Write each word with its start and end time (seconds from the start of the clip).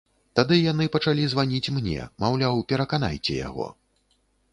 Тады 0.37 0.55
яны 0.71 0.85
пачалі 0.95 1.25
званіць 1.33 1.71
мне, 1.75 1.97
маўляў, 2.23 2.63
пераканайце 2.73 3.37
яго. 3.47 3.67